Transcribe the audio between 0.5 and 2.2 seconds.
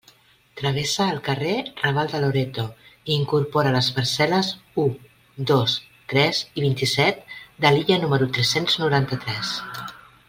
Travessa el carrer Raval